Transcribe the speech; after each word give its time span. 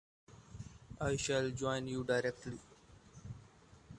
I 0.99 1.15
shall 1.17 1.51
join 1.51 1.87
you 1.87 2.03
directly. 2.03 2.57